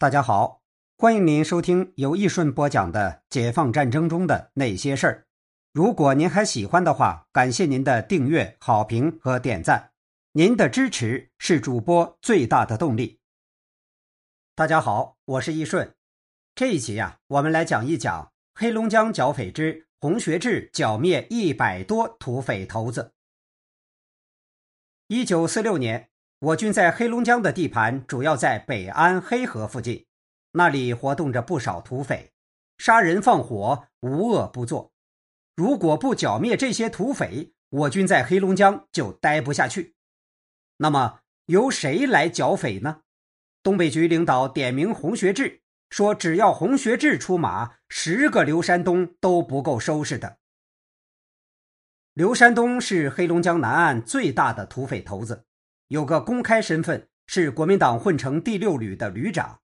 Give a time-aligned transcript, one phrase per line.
[0.00, 0.62] 大家好，
[0.96, 5.12] 欢迎您收听由易顺播讲的《解放战争中的那些事儿》。
[5.72, 9.90] 如果您还喜欢的话，感谢您的订阅、好评和点赞，
[10.34, 13.18] 您的支持是主播最大的动力。
[14.54, 15.96] 大家好，我是易顺。
[16.54, 23.14] 这一集呀，我们来讲一讲黑龙江剿匪之洪学智剿灭一百多土匪头子。
[25.08, 26.07] 一九四六年。
[26.40, 30.06] 我军在黑龙江的地盘主要在北安、黑河附近，
[30.52, 32.30] 那里活动着不少土匪，
[32.76, 34.92] 杀人放火，无恶不作。
[35.56, 39.96] 如果不剿灭这些土匪，我军在黑龙江就待不下去。
[40.76, 43.00] 那么由谁来剿匪呢？
[43.64, 50.38] 东北局领导点名洪学智，说只要洪学智出马，十个刘山东都不够收拾的。
[52.14, 55.47] 刘山东是黑龙江南岸最大的土匪头子。
[55.88, 59.60] 有个公开身份是国民党混成第六旅的旅长，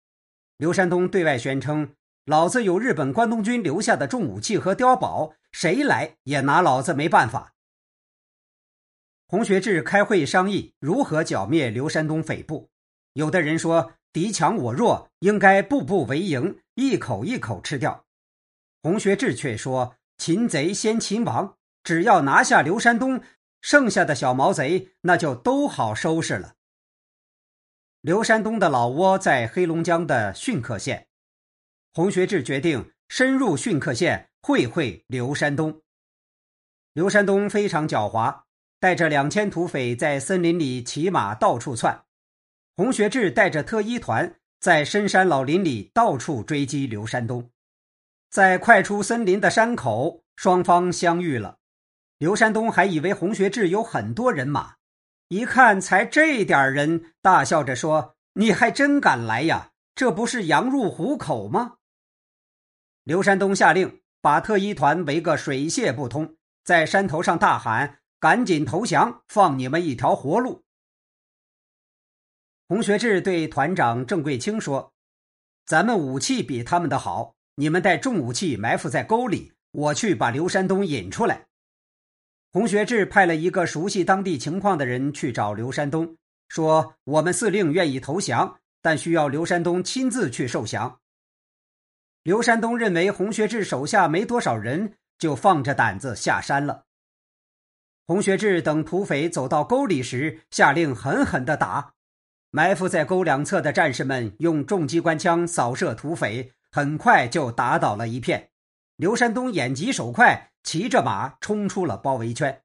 [0.58, 7.56] 刘山东对外宣称：“老子有日本关东军留下的重武器和碉堡，谁来也拿老子没办法。”
[9.28, 12.70] 洪学智开会商议如何剿灭刘山东匪部，
[13.14, 18.06] 有的人说：“敌强我弱，应该步步为营，一口一口吃掉。”
[18.84, 23.24] 洪学智却说：“擒贼先擒王，只要拿下刘山东。”
[23.62, 26.56] 剩下的小毛贼那就都好收拾了。
[28.02, 31.08] 刘山东的老窝在黑龙江的逊克县，
[31.94, 35.82] 洪学智决定深入逊克县会会刘山东。
[36.94, 38.42] 刘山东非常狡猾，
[38.80, 42.04] 带着两千土匪在森林里骑马到处窜。
[42.76, 47.52] 洪学智带着特一团在深山老林里到处追击刘山东，
[48.32, 51.60] 在快出森林的山口，双方相遇了。
[52.22, 54.76] 刘山东还以为洪学智有很多人马，
[55.30, 59.72] 一看才这点人，大笑着说：“你还真敢来呀？
[59.96, 61.78] 这不是羊入虎口吗？”
[63.04, 70.64] 刘山东下令把特一团围个水泄不通，在山头上大喊：“赶紧投降，放你们一条活路！”
[72.70, 74.94] 洪学智对团长郑贵清说
[75.66, 81.48] ：“咱们武器比他们的好，你们带重武器埋伏在沟里，我去把刘山东引出来。”
[82.54, 86.18] 洪学智派了一个熟悉当地情况的人去找刘山东，
[86.50, 91.00] 说：“我们司令愿意投降，但需要刘山东亲自去受降。”
[92.24, 96.84] 刘山东认为洪学智手下没多少人，就放着胆子下山了。
[98.06, 101.94] 洪学智等土匪走到沟里时，下令狠狠地打。
[102.50, 108.51] 埋伏在沟两侧的战士们用重机关枪扫射土匪，很快就打倒了一片。
[109.02, 110.50] 刘山东眼疾手快。
[110.64, 112.64] 骑着马冲出了包围圈。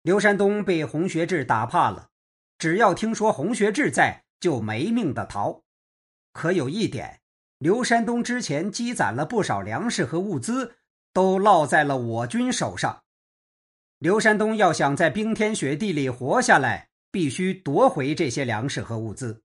[0.00, 2.08] 刘山东被洪学智打怕了，
[2.56, 5.62] 只要听说洪学智在，就没命的逃。
[6.32, 7.20] 可有一点，
[7.58, 10.76] 刘山东之前积攒了不少粮食和物资，
[11.12, 13.04] 都落在了我军手上。
[13.98, 19.42] 刘山东要想在冰天雪地里活下来，必须夺回这些粮食和物资。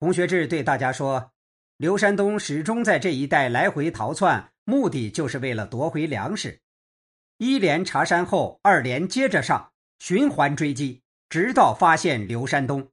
[0.00, 1.30] 洪学智对大家说
[1.80, 6.60] ：“刘山东始终在这一带来回逃窜。”目的就是为了夺回粮食。
[7.38, 12.86] 一连查山后，二连接着上，循环追击，直到发现刘山东。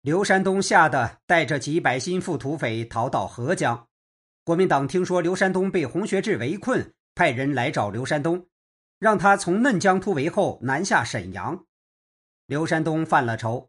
[0.00, 3.86] 刘山东吓得带着几百心腹土匪逃到合江。
[4.44, 8.48] 国民党听说刘山东被洪学智围困，派人来找刘山东，
[8.98, 11.66] 让他从嫩江突围后南下沈阳。
[12.46, 13.68] 刘山东犯了愁，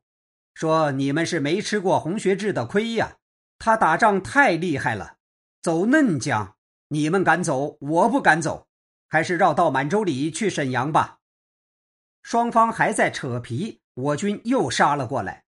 [0.54, 3.18] 说：“你们是没吃过洪学智的亏呀，
[3.64, 5.18] 他打仗太厉害了，
[5.62, 6.56] 走嫩江。”
[6.94, 8.68] 你们敢走，我不敢走，
[9.08, 11.20] 还是绕到满洲里去沈阳吧。
[12.22, 15.46] 双方还在扯皮，我军又杀了过来。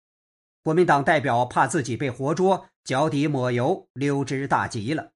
[0.63, 5.11] 国民党代表怕自己被活捉，脚底抹油，溜之大吉了。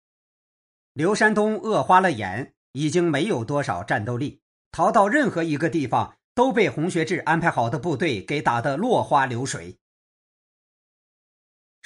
[0.91, 4.41] 刘山东饿花了眼，已经没有多少战斗力，
[4.73, 9.77] 逃到任何一个地方都被洪学智安排好的部队给打得落花流水。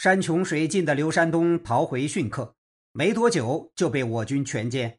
[0.04, 2.56] 山穷水尽的刘山东逃回逊克。
[2.92, 4.96] 没多久就被我军全歼。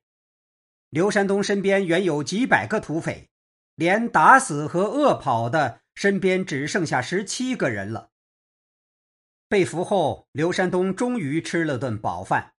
[0.90, 3.28] 刘山东身边原有几百个土匪，
[3.74, 8.10] 连打死和饿跑的，身边只剩下十七个人了。
[9.48, 12.52] 被俘后，刘山东终于吃了顿饱饭，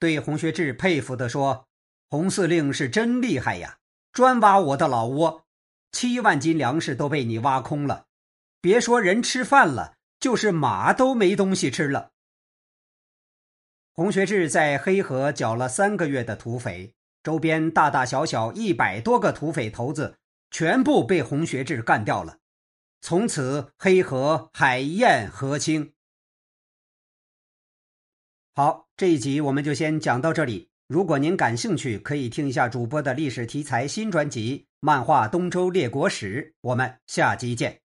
[0.00, 1.68] 对洪学智佩服地说
[2.10, 3.78] ：“洪司令是真厉害呀，
[4.12, 5.46] 专挖我的老窝，
[5.92, 8.06] 七万斤粮食都被你挖空了，
[8.60, 9.94] 别说人吃饭了，
[10.24, 12.12] 就是马都没东西吃了。”
[13.92, 20.16] 洪学智在黑河剿了三个月的土匪，周边大大小小一百多个土匪头子
[20.50, 22.38] 全部被洪学智干掉了，
[23.02, 25.92] 从此黑河海晏河清。
[28.54, 30.70] 好，这一集我们就先讲到这里。
[30.86, 36.54] 如果您感兴趣，可以听一下主播的历史题材新专辑《漫画东周列国史》。
[36.62, 37.83] 我们下集见。